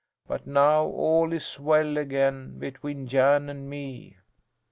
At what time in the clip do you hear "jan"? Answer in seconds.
3.05-3.49